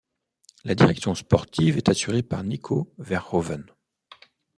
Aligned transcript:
La 0.63 0.73
direction 0.73 1.13
sportive 1.13 1.77
est 1.77 1.87
assurée 1.87 2.23
par 2.23 2.43
Nico 2.43 2.91
Verhoeven. 2.97 3.67